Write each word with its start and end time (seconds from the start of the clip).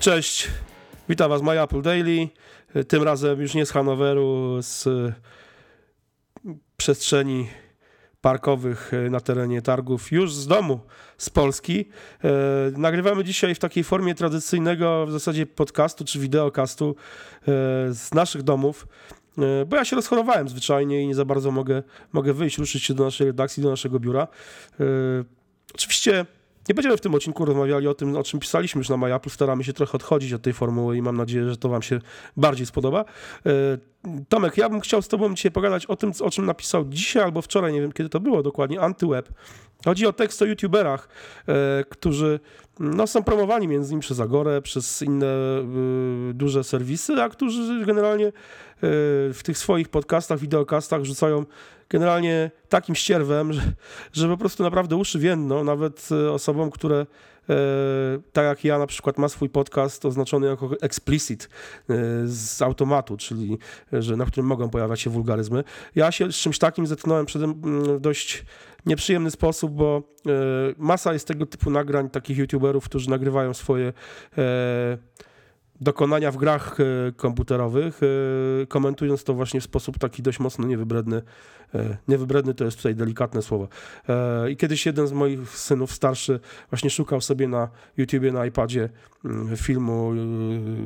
Cześć, 0.00 0.48
witam 1.08 1.30
Was 1.30 1.42
My 1.42 1.62
Apple 1.62 1.82
Daily. 1.82 2.28
Tym 2.88 3.02
razem 3.02 3.40
już 3.40 3.54
nie 3.54 3.66
z 3.66 3.70
Hanoweru, 3.70 4.56
z 4.62 4.88
przestrzeni 6.76 7.48
parkowych 8.20 8.92
na 9.10 9.20
terenie 9.20 9.62
targów, 9.62 10.12
już 10.12 10.34
z 10.34 10.46
domu, 10.46 10.80
z 11.18 11.30
Polski. 11.30 11.88
Nagrywamy 12.76 13.24
dzisiaj 13.24 13.54
w 13.54 13.58
takiej 13.58 13.84
formie 13.84 14.14
tradycyjnego 14.14 15.06
w 15.06 15.12
zasadzie 15.12 15.46
podcastu 15.46 16.04
czy 16.04 16.18
wideokastu 16.18 16.96
z 17.90 18.14
naszych 18.14 18.42
domów, 18.42 18.86
bo 19.66 19.76
ja 19.76 19.84
się 19.84 19.96
rozchorowałem 19.96 20.48
zwyczajnie 20.48 21.02
i 21.02 21.06
nie 21.06 21.14
za 21.14 21.24
bardzo 21.24 21.50
mogę, 21.50 21.82
mogę 22.12 22.32
wyjść, 22.32 22.58
ruszyć 22.58 22.84
się 22.84 22.94
do 22.94 23.04
naszej 23.04 23.26
redakcji, 23.26 23.62
do 23.62 23.70
naszego 23.70 24.00
biura. 24.00 24.28
Oczywiście 25.74 26.26
nie 26.68 26.74
będziemy 26.74 26.96
w 26.96 27.00
tym 27.00 27.14
odcinku 27.14 27.44
rozmawiali 27.44 27.88
o 27.88 27.94
tym, 27.94 28.16
o 28.16 28.22
czym 28.22 28.40
pisaliśmy 28.40 28.78
już 28.78 28.88
na 28.88 28.96
MyApple. 28.96 29.30
Staramy 29.30 29.64
się 29.64 29.72
trochę 29.72 29.92
odchodzić 29.92 30.32
od 30.32 30.42
tej 30.42 30.52
formuły 30.52 30.96
i 30.96 31.02
mam 31.02 31.16
nadzieję, 31.16 31.50
że 31.50 31.56
to 31.56 31.68
Wam 31.68 31.82
się 31.82 32.00
bardziej 32.36 32.66
spodoba. 32.66 33.04
E, 34.04 34.24
Tomek, 34.28 34.56
ja 34.56 34.68
bym 34.68 34.80
chciał 34.80 35.02
z 35.02 35.08
Tobą 35.08 35.34
dzisiaj 35.34 35.52
pogadać 35.52 35.86
o 35.86 35.96
tym, 35.96 36.12
o 36.20 36.30
czym 36.30 36.46
napisał 36.46 36.84
dzisiaj 36.88 37.22
albo 37.22 37.42
wczoraj, 37.42 37.72
nie 37.72 37.80
wiem 37.80 37.92
kiedy 37.92 38.08
to 38.08 38.20
było 38.20 38.42
dokładnie, 38.42 38.80
Antyweb. 38.80 39.28
Chodzi 39.84 40.06
o 40.06 40.12
tekst 40.12 40.42
o 40.42 40.44
YouTuberach, 40.44 41.08
e, 41.48 41.84
którzy 41.88 42.40
no, 42.80 43.06
są 43.06 43.22
promowani 43.22 43.68
między 43.68 43.88
innymi 43.88 44.00
przez 44.00 44.20
Agorę, 44.20 44.62
przez 44.62 45.02
inne 45.02 45.26
y, 46.30 46.34
duże 46.34 46.64
serwisy, 46.64 47.22
a 47.22 47.28
którzy 47.28 47.86
generalnie 47.86 48.26
y, 48.26 48.32
w 49.32 49.40
tych 49.44 49.58
swoich 49.58 49.88
podcastach, 49.88 50.38
wideokastach 50.38 51.04
rzucają 51.04 51.44
generalnie 51.90 52.50
takim 52.68 52.94
ścierwem, 52.94 53.52
że, 53.52 53.62
że 54.12 54.28
po 54.28 54.36
prostu 54.36 54.62
naprawdę 54.62 54.96
uszy 54.96 55.18
więdną, 55.18 55.64
nawet 55.64 56.08
e, 56.12 56.32
osobom, 56.32 56.70
które 56.70 56.96
e, 56.98 57.06
tak 58.32 58.44
jak 58.44 58.64
ja 58.64 58.78
na 58.78 58.86
przykład 58.86 59.18
ma 59.18 59.28
swój 59.28 59.48
podcast 59.48 60.04
oznaczony 60.04 60.46
jako 60.46 60.70
explicit 60.80 61.44
e, 61.44 61.94
z 62.24 62.62
automatu, 62.62 63.16
czyli 63.16 63.58
że 63.92 64.16
na 64.16 64.26
którym 64.26 64.46
mogą 64.46 64.70
pojawiać 64.70 65.00
się 65.00 65.10
wulgaryzmy. 65.10 65.64
Ja 65.94 66.12
się 66.12 66.32
z 66.32 66.36
czymś 66.36 66.58
takim 66.58 66.86
zetknąłem 66.86 67.26
przed 67.26 67.42
w 67.42 68.00
dość 68.00 68.44
nieprzyjemny 68.86 69.30
sposób, 69.30 69.72
bo 69.72 70.02
masa 70.78 71.12
jest 71.12 71.28
tego 71.28 71.46
typu 71.46 71.70
nagrań 71.70 72.10
takich 72.10 72.38
youtuberów, 72.38 72.84
którzy 72.84 73.10
nagrywają 73.10 73.54
swoje 73.54 73.92
dokonania 75.80 76.32
w 76.32 76.36
grach 76.36 76.76
e, 76.80 77.12
komputerowych, 77.12 78.00
e, 78.02 78.66
komentując 78.66 79.24
to 79.24 79.34
właśnie 79.34 79.60
w 79.60 79.64
sposób 79.64 79.98
taki 79.98 80.22
dość 80.22 80.38
mocno 80.40 80.66
niewybredny. 80.66 81.22
E, 81.74 81.96
niewybredny 82.08 82.54
to 82.54 82.64
jest 82.64 82.76
tutaj 82.76 82.94
delikatne 82.94 83.42
słowo. 83.42 83.68
I 84.50 84.56
kiedyś 84.56 84.86
jeden 84.86 85.06
z 85.06 85.12
moich 85.12 85.48
synów 85.48 85.92
starszy 85.92 86.40
właśnie 86.70 86.90
szukał 86.90 87.20
sobie 87.20 87.48
na 87.48 87.68
YouTubie, 87.96 88.32
na 88.32 88.46
iPadzie 88.46 88.88
mm, 89.24 89.56
filmu 89.56 90.12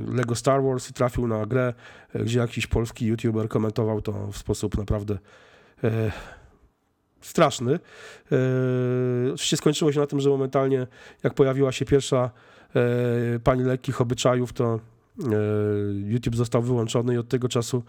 Lego 0.08 0.34
Star 0.34 0.62
Wars 0.62 0.90
i 0.90 0.92
trafił 0.92 1.26
na 1.26 1.46
grę, 1.46 1.74
gdzie 2.14 2.38
jakiś 2.38 2.66
polski 2.66 3.06
YouTuber 3.06 3.48
komentował 3.48 4.02
to 4.02 4.26
w 4.32 4.36
sposób 4.36 4.78
naprawdę 4.78 5.18
straszny. 7.26 7.78
Oczywiście 9.34 9.56
skończyło 9.56 9.92
się 9.92 10.00
na 10.00 10.06
tym, 10.06 10.20
że 10.20 10.30
momentalnie 10.30 10.86
jak 11.22 11.34
pojawiła 11.34 11.72
się 11.72 11.84
pierwsza 11.84 12.30
E, 12.76 13.38
pani 13.38 13.64
lekkich 13.64 14.00
obyczajów, 14.00 14.52
to 14.52 14.64
e, 14.74 14.80
YouTube 16.06 16.36
został 16.36 16.62
wyłączony 16.62 17.14
i 17.14 17.18
od 17.18 17.28
tego 17.28 17.48
czasu 17.48 17.82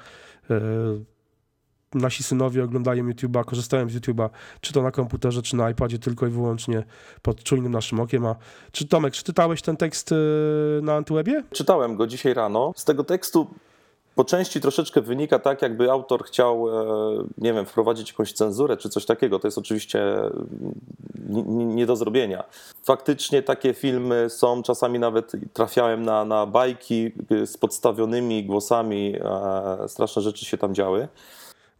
e, 0.50 0.60
nasi 1.94 2.24
synowie 2.24 2.64
oglądają 2.64 3.06
YouTube'a, 3.06 3.46
korzystają 3.46 3.90
z 3.90 3.96
YouTube'a, 3.96 4.30
czy 4.62 4.74
to 4.74 4.82
na 4.82 4.92
komputerze, 4.92 5.42
czy 5.42 5.56
na 5.56 5.70
iPadzie, 5.70 6.00
tylko 6.00 6.28
i 6.28 6.30
wyłącznie 6.30 6.84
pod 7.22 7.44
czujnym 7.44 7.72
naszym 7.72 8.00
okiem. 8.00 8.26
A 8.26 8.36
czy 8.72 8.88
Tomek, 8.88 9.14
czy 9.14 9.24
czytałeś 9.24 9.62
ten 9.62 9.78
tekst 9.78 10.14
na 10.82 10.96
Antywebie? 10.96 11.44
Czytałem 11.52 11.96
go 11.96 12.08
dzisiaj 12.08 12.34
rano. 12.34 12.74
Z 12.76 12.86
tego 12.86 13.04
tekstu 13.04 13.48
po 14.16 14.26
części 14.26 14.62
troszeczkę 14.62 15.02
wynika 15.02 15.40
tak, 15.40 15.62
jakby 15.62 15.92
autor 15.92 16.26
chciał, 16.26 16.70
e, 16.70 17.24
nie 17.38 17.54
wiem, 17.54 17.66
wprowadzić 17.66 18.10
jakąś 18.10 18.34
cenzurę 18.34 18.78
czy 18.78 18.90
coś 18.90 19.06
takiego. 19.06 19.40
To 19.40 19.48
jest 19.48 19.58
oczywiście 19.58 20.22
nie 21.50 21.86
do 21.86 21.96
zrobienia. 21.96 22.44
Faktycznie 22.84 23.44
takie 23.44 23.74
filmy 23.74 24.30
są, 24.30 24.64
czasami 24.64 25.00
nawet 25.00 25.32
trafiałem 25.54 26.04
na, 26.04 26.26
na 26.26 26.46
bajki 26.46 27.12
z 27.46 27.58
podstawionymi 27.58 28.46
głosami, 28.46 29.16
straszne 29.88 30.22
rzeczy 30.22 30.46
się 30.46 30.58
tam 30.58 30.76
działy. 30.76 31.08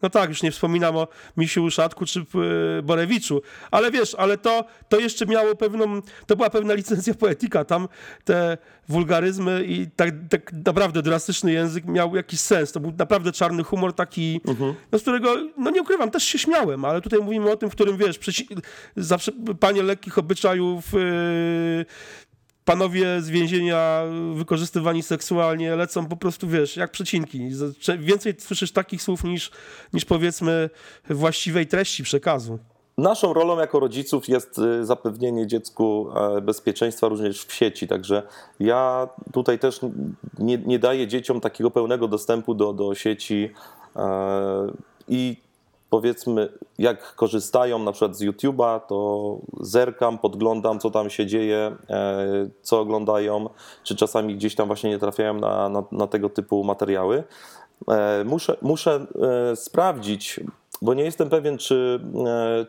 No 0.06 0.10
tak, 0.10 0.30
już 0.30 0.44
nie 0.44 0.52
wspominam 0.52 0.98
o 0.98 1.08
Misiu 1.38 1.64
Uszatku 1.64 2.06
czy 2.06 2.20
e, 2.20 2.82
Borewiczu, 2.82 3.42
ale 3.72 3.92
wiesz, 3.92 4.16
ale 4.16 4.38
to, 4.38 4.66
to 4.90 5.00
jeszcze 5.00 5.26
miało 5.26 5.56
pewną, 5.56 6.02
to 6.26 6.36
była 6.36 6.50
pewna 6.50 6.74
licencja 6.74 7.14
poetyka, 7.14 7.66
tam 7.66 7.88
te 8.24 8.58
wulgaryzmy 8.90 9.64
i 9.68 9.88
tak, 9.96 10.10
tak 10.30 10.54
naprawdę 10.54 11.02
drastyczny 11.02 11.52
język 11.52 11.86
miał 11.86 12.16
jakiś 12.16 12.40
sens, 12.40 12.72
to 12.72 12.80
był 12.80 12.94
naprawdę 12.98 13.32
czarny 13.32 13.64
humor 13.64 13.94
taki, 13.94 14.42
uh-huh. 14.46 14.74
no 14.92 15.00
z 15.00 15.02
którego, 15.02 15.36
no 15.58 15.72
nie 15.72 15.82
ukrywam, 15.82 16.12
też 16.12 16.24
się 16.24 16.40
śmiałem, 16.40 16.86
ale 16.86 17.02
tutaj 17.02 17.20
mówimy 17.20 17.52
o 17.52 17.58
tym, 17.58 17.70
w 17.70 17.76
którym, 17.76 17.98
wiesz, 17.98 18.20
przeci- 18.20 18.62
zawsze 18.96 19.32
panie 19.60 19.84
lekkich 19.84 20.18
obyczajów, 20.18 20.94
yy, 20.94 21.86
panowie 22.66 23.22
z 23.22 23.30
więzienia 23.30 24.04
wykorzystywani 24.34 25.04
seksualnie 25.04 25.76
lecą 25.76 26.06
po 26.06 26.18
prostu, 26.18 26.48
wiesz, 26.48 26.78
jak 26.78 26.92
przecinki. 26.92 27.50
Więcej 28.00 28.36
słyszysz 28.40 28.72
takich 28.72 29.02
słów 29.02 29.24
niż, 29.24 29.52
niż 29.94 30.06
powiedzmy 30.06 30.70
właściwej 31.10 31.68
treści 31.68 32.04
przekazu. 32.04 32.60
Naszą 32.98 33.34
rolą 33.34 33.60
jako 33.60 33.80
rodziców 33.80 34.30
jest 34.30 34.60
y, 34.60 34.86
zapewnienie 34.86 35.48
dziecku 35.48 36.10
e, 36.16 36.42
bezpieczeństwa 36.42 37.08
również 37.08 37.46
w 37.46 37.54
sieci, 37.54 37.88
także 37.88 38.24
ja 38.60 39.10
tutaj 39.34 39.60
też 39.60 39.80
nie, 40.40 40.58
nie 40.58 40.80
daję 40.80 41.08
dzieciom 41.08 41.42
takiego 41.42 41.72
pełnego 41.72 42.08
dostępu 42.08 42.54
do, 42.54 42.74
do 42.74 42.96
sieci 42.96 43.50
e, 43.96 44.68
i 45.08 45.45
powiedzmy, 45.90 46.50
jak 46.78 47.16
korzystają 47.16 47.80
na 47.80 47.92
przykład 47.92 48.18
z 48.18 48.22
YouTube'a, 48.22 48.80
to 48.88 49.38
zerkam, 49.60 50.18
podglądam, 50.18 50.80
co 50.80 50.92
tam 50.92 51.10
się 51.10 51.26
dzieje, 51.26 51.76
e, 51.90 52.50
co 52.62 52.80
oglądają, 52.80 53.50
czy 53.84 53.96
czasami 53.96 54.36
gdzieś 54.36 54.56
tam 54.56 54.68
właśnie 54.68 54.90
nie 54.90 55.00
trafiają 55.00 55.34
na, 55.34 55.70
na, 55.70 55.84
na 55.92 56.08
tego 56.08 56.30
typu 56.30 56.64
materiały. 56.64 57.24
E, 57.88 58.24
muszę, 58.24 58.58
muszę 58.62 59.06
e, 59.52 59.56
sprawdzić, 59.56 60.40
bo 60.82 60.94
nie 60.94 61.04
jestem 61.04 61.30
pewien, 61.30 61.58
czy, 61.58 62.00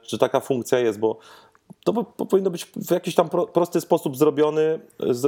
czy 0.02 0.18
taka 0.18 0.40
funkcja 0.40 0.78
jest, 0.78 0.98
bo 0.98 1.18
to 1.84 2.04
powinno 2.04 2.50
być 2.50 2.64
w 2.64 2.90
jakiś 2.90 3.14
tam 3.14 3.28
prosty 3.28 3.80
sposób 3.80 4.16
zrobiony, 4.16 4.80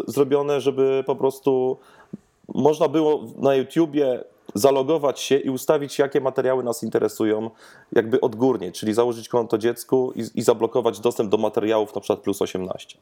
zrobione, 0.06 0.60
żeby 0.60 1.04
po 1.06 1.16
prostu 1.16 1.77
można 2.54 2.88
było 2.88 3.25
na 3.37 3.54
YouTubie 3.54 4.25
zalogować 4.54 5.20
się 5.20 5.36
i 5.36 5.50
ustawić, 5.50 5.98
jakie 5.98 6.20
materiały 6.20 6.64
nas 6.64 6.82
interesują, 6.82 7.50
jakby 7.92 8.20
odgórnie, 8.20 8.72
czyli 8.72 8.94
założyć 8.94 9.28
konto 9.28 9.59
dziecku 9.59 10.12
i, 10.16 10.25
i 10.34 10.42
zablokować 10.42 11.00
dostęp 11.00 11.31
do 11.31 11.36
materiałów 11.36 11.94
na 11.94 12.00
przykład 12.00 12.20
plus 12.20 12.42
18. 12.42 12.98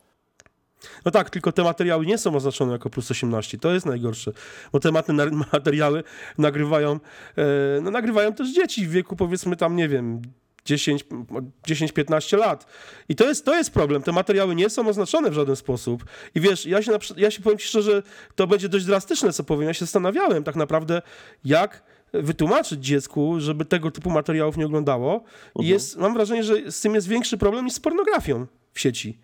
No 1.05 1.11
tak, 1.11 1.31
tylko 1.31 1.53
te 1.53 1.63
materiały 1.63 2.07
nie 2.07 2.19
są 2.19 2.37
oznaczone 2.37 2.73
jako 2.73 2.91
plus 2.91 3.11
18. 3.11 3.59
To 3.59 3.73
jest 3.73 3.87
najgorsze, 3.87 4.33
bo 4.73 4.81
te 4.81 4.93
materiały 5.53 6.03
nagrywają, 6.39 6.93
e, 6.93 7.81
no, 7.83 7.91
nagrywają 7.91 8.33
też 8.33 8.55
dzieci 8.55 8.87
w 8.87 8.91
wieku 8.91 9.17
powiedzmy 9.17 9.57
tam, 9.57 9.77
nie 9.77 9.89
wiem, 9.89 10.23
10-15 10.67 12.39
lat. 12.39 12.67
I 13.09 13.17
to 13.17 13.29
jest, 13.29 13.45
to 13.45 13.55
jest 13.55 13.71
problem. 13.71 14.03
Te 14.03 14.13
materiały 14.13 14.55
nie 14.55 14.71
są 14.71 14.89
oznaczone 14.89 15.31
w 15.31 15.35
żaden 15.35 15.57
sposób. 15.57 16.05
I 16.35 16.41
wiesz, 16.41 16.67
ja 16.67 16.83
się, 16.83 16.93
ja 17.17 17.31
się 17.31 17.43
powiem 17.43 17.59
ci 17.59 17.67
szczerze, 17.67 18.03
to 18.35 18.47
będzie 18.47 18.69
dość 18.69 18.85
drastyczne, 18.85 19.33
co 19.33 19.45
powiem. 19.45 19.69
Ja 19.69 19.75
się 19.75 19.85
zastanawiałem 19.85 20.45
tak 20.45 20.57
naprawdę, 20.57 21.03
jak 21.45 21.83
wytłumaczyć 22.13 22.85
dziecku, 22.85 23.41
żeby 23.41 23.65
tego 23.65 23.91
typu 23.91 24.11
materiałów 24.11 24.57
nie 24.57 24.67
oglądało. 24.67 25.15
I 25.15 25.59
mhm. 25.59 25.69
jest, 25.69 25.97
mam 25.97 26.15
wrażenie, 26.15 26.45
że 26.45 26.73
z 26.73 26.81
tym 26.81 26.95
jest 26.95 27.09
większy 27.09 27.39
problem 27.39 27.65
niż 27.65 27.75
z 27.75 27.81
pornografią 27.81 28.47
w 28.73 28.81
sieci. 28.81 29.19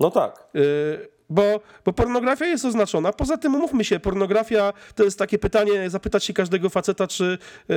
No 0.00 0.10
tak. 0.10 0.46
Y 0.56 1.19
bo, 1.30 1.60
bo 1.84 1.92
pornografia 1.92 2.46
jest 2.46 2.64
oznaczona. 2.64 3.12
Poza 3.12 3.36
tym, 3.36 3.54
umówmy 3.54 3.84
się, 3.84 4.00
pornografia 4.00 4.72
to 4.94 5.04
jest 5.04 5.18
takie 5.18 5.38
pytanie, 5.38 5.90
zapytać 5.90 6.24
się 6.24 6.32
każdego 6.32 6.70
faceta, 6.70 7.06
czy 7.06 7.38
yy, 7.68 7.76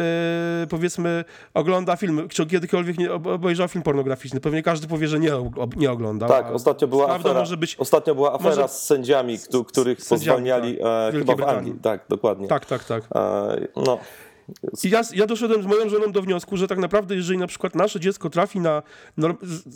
powiedzmy 0.70 1.26
ogląda 1.54 1.96
film, 1.96 2.28
czy 2.30 2.46
kiedykolwiek 2.46 2.98
nie 2.98 3.14
obejrzał 3.14 3.68
film 3.68 3.84
pornograficzny. 3.84 4.40
Pewnie 4.40 4.64
każdy 4.64 4.88
powie, 4.88 5.08
że 5.08 5.20
nie, 5.20 5.32
nie 5.76 5.92
ogląda. 5.92 6.28
Tak, 6.28 6.52
ostatnio 6.52 6.88
była 6.88 7.10
afera, 7.10 7.40
może 7.40 7.58
być, 7.58 7.76
ostatnio 7.76 8.16
była 8.16 8.34
afera 8.34 8.56
może, 8.56 8.68
z 8.68 8.84
sędziami, 8.84 9.38
których 9.68 10.04
sędziami, 10.04 10.20
pozwalniali 10.20 10.78
tak, 10.78 11.16
e, 11.16 11.18
chyba 11.20 11.36
w 11.36 11.50
Anglii. 11.50 11.74
Tak, 11.82 12.06
dokładnie. 12.10 12.48
Tak, 12.48 12.66
tak, 12.66 12.84
tak. 12.84 13.04
E, 13.16 13.68
no. 13.76 14.00
Ja, 14.84 15.02
ja 15.14 15.28
doszedłem 15.28 15.64
z 15.64 15.66
moją 15.66 15.90
żoną 15.90 16.12
do 16.12 16.22
wniosku, 16.22 16.58
że 16.58 16.68
tak 16.68 16.78
naprawdę, 16.78 17.16
jeżeli 17.16 17.40
na 17.40 17.48
przykład 17.48 17.76
nasze 17.76 18.00
dziecko 18.00 18.30
trafi 18.30 18.60
na, 18.60 18.84
no, 19.18 19.36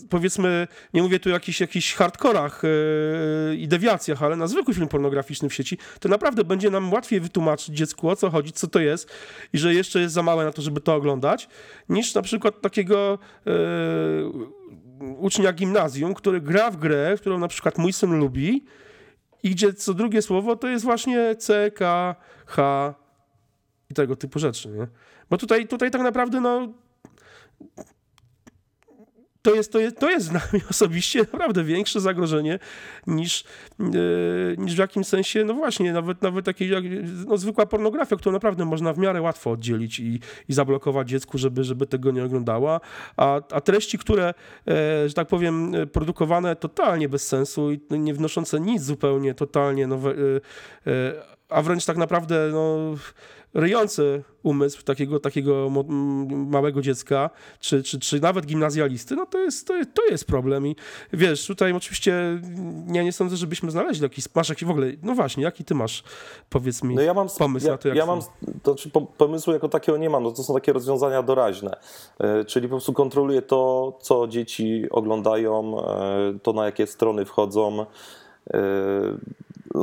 powiedzmy, 0.10 0.68
nie 0.94 1.02
mówię 1.02 1.20
tu 1.20 1.30
o 1.30 1.34
jakichś, 1.34 1.62
jakichś 1.62 1.94
hardkorach 1.94 2.62
yy, 2.64 3.56
i 3.56 3.68
dewiacjach, 3.68 4.24
ale 4.24 4.36
na 4.36 4.48
zwykły 4.48 4.74
film 4.74 4.88
pornograficzny 4.88 5.50
w 5.50 5.54
sieci, 5.54 5.78
to 6.00 6.10
naprawdę 6.10 6.44
będzie 6.44 6.70
nam 6.70 6.94
łatwiej 6.94 7.20
wytłumaczyć 7.20 7.76
dziecku, 7.76 8.10
o 8.10 8.16
co 8.16 8.30
chodzi, 8.30 8.52
co 8.52 8.68
to 8.68 8.80
jest 8.80 9.10
i 9.54 9.58
że 9.58 9.74
jeszcze 9.74 10.00
jest 10.00 10.14
za 10.14 10.24
małe 10.24 10.46
na 10.46 10.52
to, 10.52 10.62
żeby 10.62 10.82
to 10.82 10.96
oglądać, 10.96 11.50
niż 11.90 12.14
na 12.16 12.22
przykład 12.22 12.62
takiego 12.62 13.20
yy, 13.46 15.14
ucznia 15.18 15.54
gimnazjum, 15.54 16.14
który 16.14 16.42
gra 16.42 16.72
w 16.72 16.78
grę, 16.78 17.16
którą 17.18 17.40
na 17.40 17.48
przykład 17.48 17.78
mój 17.78 17.94
syn 17.94 18.20
lubi, 18.20 18.66
i 19.44 19.50
gdzie 19.50 19.74
co 19.74 19.94
drugie 19.94 20.22
słowo 20.22 20.56
to 20.56 20.68
jest 20.68 20.86
właśnie 20.86 21.36
C, 21.36 21.72
K, 21.72 22.16
H 22.46 22.94
i 23.90 23.94
tego 23.94 24.16
typu 24.16 24.40
rzeczy, 24.40 24.70
nie? 24.70 24.88
Bo 25.30 25.38
tutaj, 25.38 25.68
tutaj 25.68 25.92
tak 25.92 26.02
naprawdę, 26.02 26.42
no 26.42 26.74
to 29.48 29.56
jest, 29.56 29.72
to 29.72 29.80
jest, 29.80 30.00
to 30.00 30.10
jest 30.10 30.30
dla 30.30 30.42
mnie 30.54 30.62
osobiście 30.72 31.20
naprawdę 31.34 31.64
większe 31.64 32.02
zagrożenie 32.02 32.60
niż, 33.08 33.44
yy, 33.80 34.56
niż 34.58 34.76
w 34.76 34.78
jakimś 34.78 35.08
sensie, 35.08 35.44
no 35.44 35.54
właśnie, 35.54 35.94
nawet, 35.94 36.22
nawet 36.22 36.46
takie 36.46 36.68
jak, 36.68 36.84
no, 37.28 37.38
zwykła 37.38 37.66
pornografia, 37.66 38.16
którą 38.16 38.34
naprawdę 38.34 38.66
można 38.66 38.94
w 38.94 38.98
miarę 38.98 39.22
łatwo 39.22 39.52
oddzielić 39.52 40.00
i, 40.00 40.20
i 40.50 40.54
zablokować 40.54 41.10
dziecku, 41.10 41.38
żeby, 41.38 41.64
żeby 41.64 41.88
tego 41.88 42.12
nie 42.12 42.24
oglądała, 42.24 42.80
a, 43.18 43.42
a 43.52 43.62
treści, 43.62 43.98
które, 43.98 44.34
e, 44.68 45.10
że 45.10 45.14
tak 45.14 45.28
powiem, 45.28 45.72
produkowane 45.92 46.56
totalnie 46.56 47.10
bez 47.10 47.28
sensu 47.28 47.72
i 47.72 47.80
nie 47.90 48.14
wnoszące 48.14 48.60
nic 48.60 48.84
zupełnie, 48.84 49.34
totalnie 49.34 49.88
nowe, 49.88 50.12
e, 50.12 50.16
e, 50.92 51.37
a 51.50 51.62
wręcz 51.62 51.86
tak 51.86 51.98
naprawdę, 51.98 52.50
no 52.52 52.78
ryjący 53.54 54.24
umysł 54.44 54.84
takiego, 54.84 55.20
takiego 55.20 55.70
małego 56.30 56.82
dziecka, 56.82 57.30
czy, 57.60 57.84
czy, 57.84 58.00
czy 58.00 58.20
nawet 58.20 58.46
gimnazjalisty, 58.46 59.16
no 59.16 59.26
to 59.26 59.40
jest, 59.40 59.68
to, 59.68 59.76
jest, 59.76 59.94
to 59.94 60.06
jest 60.06 60.26
problem. 60.26 60.68
I 60.68 60.76
wiesz, 61.14 61.48
tutaj 61.48 61.74
oczywiście 61.74 62.42
ja 62.94 63.04
nie 63.04 63.12
sądzę, 63.12 63.38
żebyśmy 63.38 63.72
znaleźli 63.72 64.04
jakiś, 64.04 64.26
masz 64.36 64.50
jakiś 64.50 64.68
w 64.68 64.72
ogóle, 64.72 64.88
no 65.04 65.16
właśnie, 65.16 65.44
jaki 65.44 65.64
ty 65.66 65.76
masz, 65.76 66.04
powiedz 66.50 66.84
mi, 66.84 66.96
no 66.96 67.02
ja 67.02 67.14
mam, 67.14 67.28
pomysł 67.38 67.66
ja, 67.66 67.72
na 67.72 67.78
to, 67.78 67.88
jak 67.88 67.98
Ja 67.98 68.06
mam, 68.06 68.22
to 68.64 68.74
znaczy 68.74 68.92
pomysłu 69.18 69.54
jako 69.54 69.70
takiego 69.70 69.98
nie 69.98 70.10
mam, 70.10 70.24
no 70.24 70.32
to 70.32 70.44
są 70.44 70.54
takie 70.54 70.74
rozwiązania 70.74 71.24
doraźne, 71.24 71.78
e, 72.20 72.46
czyli 72.46 72.68
po 72.68 72.76
prostu 72.76 72.94
kontroluję 72.94 73.42
to, 73.42 73.94
co 74.02 74.28
dzieci 74.28 74.86
oglądają, 74.90 75.82
e, 75.82 76.40
to 76.44 76.54
na 76.54 76.66
jakie 76.66 76.88
strony 76.88 77.26
wchodzą, 77.26 77.86
e, 78.54 78.58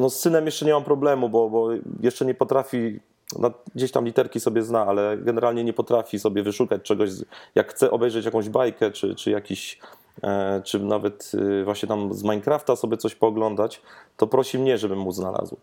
no 0.01 0.11
z 0.11 0.21
synem 0.21 0.47
jeszcze 0.47 0.67
nie 0.67 0.73
mam 0.73 0.85
problemu, 0.85 1.29
bo, 1.29 1.51
bo 1.51 1.69
jeszcze 2.01 2.25
nie 2.25 2.35
potrafi 2.35 3.01
no, 3.39 3.51
gdzieś 3.75 3.93
tam 3.93 4.05
literki 4.05 4.41
sobie 4.41 4.63
zna, 4.63 4.87
ale 4.87 5.19
generalnie 5.19 5.65
nie 5.65 5.73
potrafi 5.73 6.19
sobie 6.19 6.43
wyszukać 6.43 6.83
czegoś. 6.83 7.11
Jak 7.55 7.71
chce 7.71 7.91
obejrzeć 7.91 8.25
jakąś 8.25 8.49
bajkę, 8.49 8.91
czy, 8.91 9.15
czy 9.15 9.31
jakiś, 9.31 9.79
e, 10.23 10.63
czy 10.65 10.81
nawet 10.81 11.33
e, 11.61 11.65
właśnie 11.65 11.89
tam 11.89 12.15
z 12.15 12.23
Minecrafta 12.23 12.77
sobie 12.77 12.97
coś 12.97 13.15
pooglądać, 13.15 13.83
to 14.17 14.27
prosi 14.27 14.59
mnie, 14.59 14.79
żebym 14.79 14.99
mu 14.99 15.13
znalazł. 15.13 15.57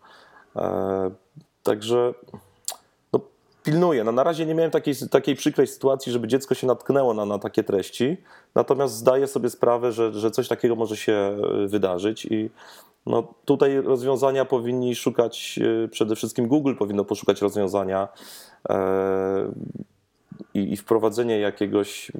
E, 0.55 1.11
także 1.63 2.13
pilnuję. 3.63 4.03
No, 4.03 4.11
na 4.11 4.23
razie 4.23 4.45
nie 4.45 4.55
miałem 4.55 4.71
takiej, 4.71 4.93
takiej 5.11 5.35
przykrej 5.35 5.67
sytuacji, 5.67 6.11
żeby 6.11 6.27
dziecko 6.27 6.55
się 6.55 6.67
natknęło 6.67 7.13
na, 7.13 7.25
na 7.25 7.39
takie 7.39 7.63
treści, 7.63 8.17
natomiast 8.55 8.95
zdaję 8.95 9.27
sobie 9.27 9.49
sprawę, 9.49 9.91
że, 9.91 10.13
że 10.13 10.31
coś 10.31 10.47
takiego 10.47 10.75
może 10.75 10.97
się 10.97 11.37
wydarzyć 11.67 12.25
i 12.25 12.49
no, 13.05 13.33
tutaj 13.45 13.81
rozwiązania 13.81 14.45
powinni 14.45 14.95
szukać, 14.95 15.59
e, 15.83 15.87
przede 15.87 16.15
wszystkim 16.15 16.47
Google 16.47 16.75
powinno 16.75 17.05
poszukać 17.05 17.41
rozwiązania 17.41 18.07
e, 18.69 19.51
i, 20.53 20.73
i, 20.73 20.77
wprowadzenie 20.77 21.39
jakiegoś, 21.39 22.11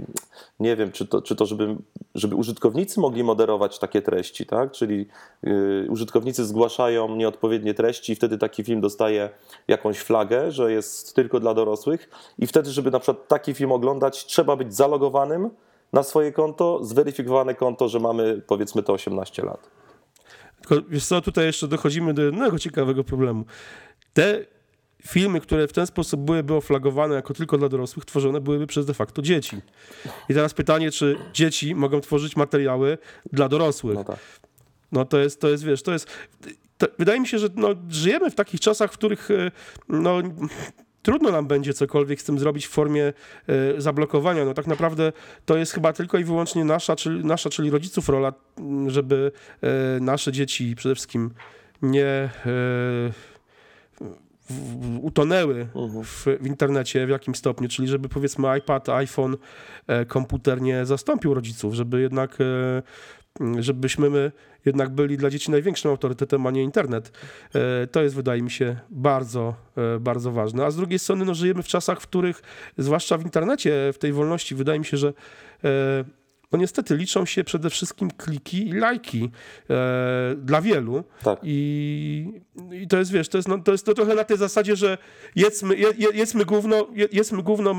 nie 0.59 0.75
wiem, 0.75 0.91
czy 0.91 1.07
to, 1.07 1.21
czy 1.21 1.35
to 1.35 1.45
żeby, 1.45 1.75
żeby 2.15 2.35
użytkownicy 2.35 2.99
mogli 2.99 3.23
moderować 3.23 3.79
takie 3.79 4.01
treści, 4.01 4.45
tak? 4.45 4.71
Czyli 4.71 5.07
y, 5.47 5.87
użytkownicy 5.89 6.45
zgłaszają 6.45 7.15
nieodpowiednie 7.15 7.73
treści 7.73 8.13
i 8.13 8.15
wtedy 8.15 8.37
taki 8.37 8.63
film 8.63 8.81
dostaje 8.81 9.29
jakąś 9.67 9.99
flagę, 9.99 10.51
że 10.51 10.71
jest 10.71 11.15
tylko 11.15 11.39
dla 11.39 11.53
dorosłych 11.53 12.09
i 12.39 12.47
wtedy, 12.47 12.71
żeby 12.71 12.91
na 12.91 12.99
przykład 12.99 13.27
taki 13.27 13.53
film 13.53 13.71
oglądać, 13.71 14.25
trzeba 14.25 14.55
być 14.55 14.75
zalogowanym 14.75 15.49
na 15.93 16.03
swoje 16.03 16.31
konto, 16.31 16.79
zweryfikowane 16.83 17.55
konto, 17.55 17.89
że 17.89 17.99
mamy 17.99 18.41
powiedzmy 18.47 18.83
to 18.83 18.93
18 18.93 19.43
lat. 19.43 19.69
Tylko 20.61 20.89
wiesz 20.89 21.05
co, 21.05 21.21
tutaj 21.21 21.45
jeszcze 21.45 21.67
dochodzimy 21.67 22.13
do 22.13 22.21
jednego 22.21 22.59
ciekawego 22.59 23.03
problemu. 23.03 23.45
Te 24.13 24.45
filmy, 25.07 25.41
które 25.41 25.67
w 25.67 25.73
ten 25.73 25.87
sposób 25.87 26.21
byłyby 26.21 26.53
oflagowane 26.53 27.15
jako 27.15 27.33
tylko 27.33 27.57
dla 27.57 27.69
dorosłych, 27.69 28.05
tworzone 28.05 28.41
byłyby 28.41 28.67
przez 28.67 28.85
de 28.85 28.93
facto 28.93 29.21
dzieci. 29.21 29.57
I 30.29 30.33
teraz 30.33 30.53
pytanie, 30.53 30.91
czy 30.91 31.17
dzieci 31.33 31.75
mogą 31.75 32.01
tworzyć 32.01 32.35
materiały 32.35 32.97
dla 33.33 33.49
dorosłych? 33.49 33.95
No, 33.95 34.03
tak. 34.03 34.19
no 34.91 35.05
to 35.05 35.19
jest, 35.19 35.41
to 35.41 35.49
jest, 35.49 35.63
wiesz, 35.63 35.83
to 35.83 35.91
jest... 35.91 36.07
To, 36.77 36.87
wydaje 36.99 37.19
mi 37.19 37.27
się, 37.27 37.39
że 37.39 37.47
no, 37.55 37.69
żyjemy 37.89 38.31
w 38.31 38.35
takich 38.35 38.59
czasach, 38.59 38.91
w 38.91 38.97
których 38.97 39.31
e, 39.31 39.51
no, 39.89 40.21
trudno 41.01 41.31
nam 41.31 41.47
będzie 41.47 41.73
cokolwiek 41.73 42.21
z 42.21 42.23
tym 42.23 42.39
zrobić 42.39 42.67
w 42.67 42.69
formie 42.69 43.13
e, 43.47 43.81
zablokowania. 43.81 44.45
No 44.45 44.53
tak 44.53 44.67
naprawdę 44.67 45.13
to 45.45 45.57
jest 45.57 45.73
chyba 45.73 45.93
tylko 45.93 46.17
i 46.17 46.23
wyłącznie 46.23 46.65
nasza, 46.65 46.95
czyli, 46.95 47.25
nasza, 47.25 47.49
czyli 47.49 47.69
rodziców 47.69 48.09
rola, 48.09 48.33
żeby 48.87 49.31
e, 49.61 49.99
nasze 49.99 50.31
dzieci 50.31 50.75
przede 50.75 50.95
wszystkim 50.95 51.31
nie 51.81 52.29
e, 54.51 54.99
utonęły 55.01 55.67
mhm. 55.75 56.03
w, 56.03 56.25
w, 56.41 56.47
internecie 56.47 57.05
w 57.05 57.09
jakimś 57.09 57.37
stopniu, 57.37 57.69
czyli 57.69 57.87
żeby 57.87 58.09
powiedzmy 58.09 58.57
iPad, 58.57 58.89
iPhone, 58.89 59.37
komputer 60.07 60.61
nie 60.61 60.85
zastąpił 60.85 61.33
rodziców, 61.33 61.73
żeby 61.73 62.01
jednak 62.01 62.37
żebyśmy 63.59 64.09
my 64.09 64.31
jednak 64.65 64.89
byli 64.89 65.17
dla 65.17 65.29
dzieci 65.29 65.51
największym 65.51 65.91
autorytetem, 65.91 66.47
a 66.47 66.51
nie 66.51 66.63
internet. 66.63 67.11
E, 67.55 67.87
to 67.87 68.03
jest, 68.03 68.15
wydaje 68.15 68.41
mi 68.41 68.51
się, 68.51 68.75
bardzo, 68.89 69.55
e, 69.77 69.99
bardzo 69.99 70.31
ważne. 70.31 70.65
A 70.65 70.71
z 70.71 70.75
drugiej 70.75 70.99
strony, 70.99 71.25
no, 71.25 71.33
żyjemy 71.33 71.63
w 71.63 71.67
czasach, 71.67 72.01
w 72.01 72.07
których, 72.07 72.41
zwłaszcza 72.77 73.17
w 73.17 73.23
internecie, 73.23 73.93
w 73.93 73.97
tej 73.97 74.13
wolności, 74.13 74.55
wydaje 74.55 74.79
mi 74.79 74.85
się, 74.85 74.97
że 74.97 75.13
e, 75.63 76.03
no 76.51 76.59
niestety 76.59 76.95
liczą 76.95 77.25
się 77.25 77.43
przede 77.43 77.69
wszystkim 77.69 78.11
kliki 78.11 78.67
i 78.67 78.73
lajki 78.73 79.31
e, 79.69 80.35
dla 80.37 80.61
wielu. 80.61 81.03
Tak. 81.23 81.39
I, 81.43 82.41
I, 82.71 82.87
to 82.87 82.97
jest, 82.97 83.11
wiesz, 83.11 83.29
to 83.29 83.37
jest, 83.37 83.47
no, 83.47 83.57
to 83.57 83.71
jest 83.71 83.85
to 83.85 83.93
trochę 83.93 84.15
na 84.15 84.23
tej 84.23 84.37
zasadzie, 84.37 84.75
że 84.75 84.97
jedzmy, 85.35 85.75
je, 85.77 85.87
jedzmy 86.13 86.45
gówno, 86.45 86.87
je, 86.93 87.07
jedzmy 87.11 87.43
gówno, 87.43 87.75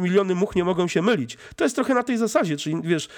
miliony 0.00 0.34
much 0.34 0.56
nie 0.56 0.64
mogą 0.64 0.88
się 0.88 1.02
mylić. 1.02 1.36
To 1.56 1.64
jest 1.64 1.76
trochę 1.76 1.94
na 1.94 2.02
tej 2.02 2.16
zasadzie, 2.16 2.56
czyli 2.56 2.76
wiesz, 2.82 3.08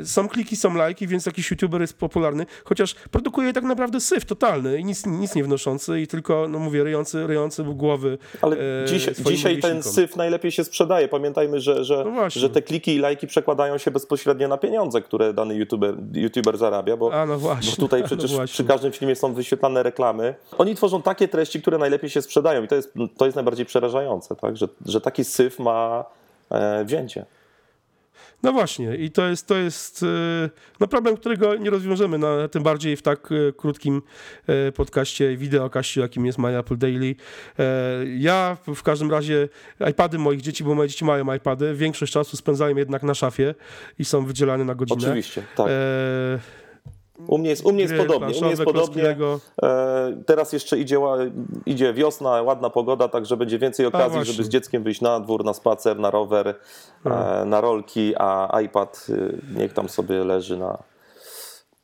e, 0.00 0.04
są 0.04 0.28
kliki, 0.28 0.56
są 0.56 0.74
lajki, 0.74 1.06
więc 1.06 1.26
jakiś 1.26 1.50
youtuber 1.50 1.80
jest 1.80 1.98
popularny, 1.98 2.46
chociaż 2.64 2.94
produkuje 2.94 3.52
tak 3.52 3.64
naprawdę 3.64 4.00
syf 4.00 4.24
totalny 4.24 4.78
i 4.78 4.84
nic, 4.84 5.06
nic 5.06 5.34
nie 5.34 5.44
wnoszący 5.44 6.00
i 6.00 6.06
tylko, 6.06 6.46
no 6.48 6.58
mówię, 6.58 6.84
ryjący, 6.84 7.26
ryjący 7.26 7.64
głowy 7.64 8.18
Ale 8.40 8.56
e, 8.56 8.86
dziś, 8.86 9.06
dzisiaj 9.26 9.58
ten 9.58 9.82
syf 9.82 10.16
najlepiej 10.16 10.50
się 10.50 10.64
sprzedaje. 10.64 11.08
Pamiętajmy, 11.08 11.60
że, 11.60 11.84
że, 11.84 12.04
no 12.04 12.30
że 12.30 12.50
te 12.50 12.62
kliki 12.62 12.94
i 12.94 12.98
lajki 12.98 13.26
przekładają 13.26 13.78
się 13.78 13.90
bezpośrednio 13.90 14.31
bezpośrednio 14.32 14.48
na 14.48 14.58
pieniądze, 14.58 15.02
które 15.02 15.32
dany 15.32 15.54
YouTuber, 15.54 15.94
YouTuber 16.14 16.58
zarabia, 16.58 16.96
bo, 16.96 17.26
no 17.26 17.38
bo 17.38 17.56
tutaj 17.78 18.00
no 18.02 18.06
przecież 18.06 18.32
no 18.32 18.44
przy 18.46 18.64
każdym 18.64 18.92
filmie 18.92 19.16
są 19.16 19.34
wyświetlane 19.34 19.82
reklamy. 19.82 20.34
Oni 20.58 20.74
tworzą 20.74 21.02
takie 21.02 21.28
treści, 21.28 21.60
które 21.62 21.78
najlepiej 21.78 22.10
się 22.10 22.22
sprzedają 22.22 22.62
i 22.62 22.68
to 22.68 22.74
jest, 22.74 22.94
to 23.16 23.24
jest 23.24 23.34
najbardziej 23.34 23.66
przerażające, 23.66 24.36
tak? 24.36 24.56
że, 24.56 24.68
że 24.86 25.00
taki 25.00 25.24
syf 25.24 25.58
ma 25.58 26.04
e, 26.50 26.84
wzięcie. 26.84 27.26
No 28.42 28.52
właśnie, 28.52 28.96
i 28.96 29.10
to 29.10 29.28
jest, 29.28 29.46
to 29.46 29.56
jest 29.56 30.02
e, 30.02 30.50
no 30.80 30.88
problem, 30.88 31.16
którego 31.16 31.54
nie 31.54 31.70
rozwiążemy, 31.70 32.18
no, 32.18 32.48
tym 32.48 32.62
bardziej 32.62 32.96
w 32.96 33.02
tak 33.02 33.28
e, 33.32 33.52
krótkim 33.52 34.02
e, 34.46 34.72
podcaście, 34.72 35.36
wideokaście, 35.36 36.00
jakim 36.00 36.26
jest 36.26 36.38
My 36.38 36.58
Apple 36.58 36.76
Daily. 36.76 37.14
Ja 38.16 38.56
w 38.74 38.82
każdym 38.82 39.10
razie 39.10 39.48
iPady 39.90 40.18
moich 40.18 40.40
dzieci, 40.40 40.64
bo 40.64 40.74
moje 40.74 40.88
dzieci 40.88 41.04
mają 41.04 41.34
iPady, 41.34 41.74
większość 41.74 42.12
czasu 42.12 42.36
spędzałem 42.36 42.78
jednak 42.78 43.02
na 43.02 43.14
szafie 43.14 43.54
i 43.98 44.04
są 44.04 44.24
wydzielane 44.24 44.64
na 44.64 44.74
godzinę. 44.74 45.06
Oczywiście, 45.06 45.42
tak. 45.56 45.66
E 45.70 46.61
u 47.28 47.38
mnie 47.38 47.50
jest, 47.50 47.64
u 47.64 47.72
mnie 47.72 47.82
jest 47.82 47.94
podobnie. 47.94 48.36
U 48.36 48.40
mnie 48.40 48.50
jest 48.50 48.64
podobnie. 48.64 49.16
E, 49.62 50.22
teraz 50.26 50.52
jeszcze 50.52 50.78
idzie, 50.78 50.98
idzie 51.66 51.94
wiosna, 51.94 52.42
ładna 52.42 52.70
pogoda, 52.70 53.08
także 53.08 53.36
będzie 53.36 53.58
więcej 53.58 53.86
okazji, 53.86 54.18
a, 54.18 54.24
żeby 54.24 54.44
z 54.44 54.48
dzieckiem 54.48 54.82
wyjść 54.82 55.00
na 55.00 55.20
dwór, 55.20 55.44
na 55.44 55.54
spacer, 55.54 55.98
na 55.98 56.10
rower, 56.10 56.54
e, 57.06 57.44
na 57.44 57.60
rolki, 57.60 58.14
a 58.18 58.60
iPad 58.60 59.06
y, 59.08 59.38
niech 59.56 59.72
tam 59.72 59.88
sobie 59.88 60.24
leży 60.24 60.56
na, 60.56 60.82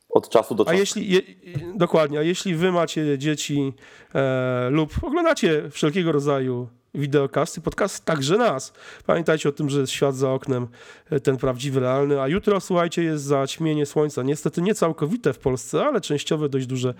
od 0.09 0.29
czasu 0.29 0.55
do 0.55 0.65
czasu. 0.65 0.75
A 0.75 0.79
jeśli, 0.79 1.11
je, 1.11 1.21
dokładnie, 1.75 2.19
a 2.19 2.23
jeśli 2.23 2.55
wy 2.55 2.71
macie 2.71 3.17
dzieci 3.17 3.73
e, 4.15 4.69
lub 4.69 5.03
oglądacie 5.03 5.69
wszelkiego 5.69 6.11
rodzaju 6.11 6.67
wideokasty, 6.93 7.61
podcast 7.61 8.05
także 8.05 8.37
nas. 8.37 8.73
Pamiętajcie 9.05 9.49
o 9.49 9.51
tym, 9.51 9.69
że 9.69 9.79
jest 9.79 9.91
świat 9.91 10.15
za 10.15 10.31
oknem, 10.31 10.67
e, 11.09 11.19
ten 11.19 11.37
prawdziwy, 11.37 11.79
realny, 11.79 12.21
a 12.21 12.27
jutro, 12.27 12.59
słuchajcie, 12.59 13.03
jest 13.03 13.23
zaćmienie 13.23 13.85
słońca. 13.85 14.23
Niestety 14.23 14.61
nie 14.61 14.75
całkowite 14.75 15.33
w 15.33 15.39
Polsce, 15.39 15.85
ale 15.85 16.01
częściowe 16.01 16.49
dość 16.49 16.65
duże, 16.65 16.93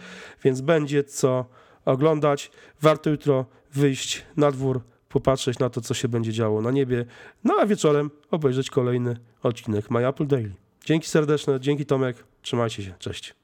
więc 0.43 0.61
będzie 0.61 1.03
co 1.03 1.45
oglądać. 1.85 2.51
Warto 2.81 3.09
jutro 3.09 3.45
wyjść 3.73 4.25
na 4.37 4.51
dwór, 4.51 4.81
popatrzeć 5.09 5.59
na 5.59 5.69
to, 5.69 5.81
co 5.81 5.93
się 5.93 6.07
będzie 6.07 6.33
działo 6.33 6.61
na 6.61 6.71
niebie, 6.71 7.05
no 7.43 7.55
a 7.59 7.65
wieczorem 7.65 8.11
obejrzeć 8.31 8.69
kolejny 8.69 9.17
odcinek 9.43 9.91
My 9.91 10.07
Apple 10.07 10.27
Daily. 10.27 10.53
Dzięki 10.85 11.07
serdeczne, 11.07 11.59
dzięki 11.59 11.85
Tomek, 11.85 12.23
trzymajcie 12.41 12.83
się, 12.83 12.93
cześć. 12.99 13.38